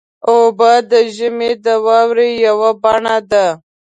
اوبه 0.29 0.71
د 0.91 0.93
ژمي 1.15 1.51
د 1.65 1.67
واورې 1.85 2.29
یوه 2.45 2.69
بڼه 2.83 3.17
ده. 3.31 3.47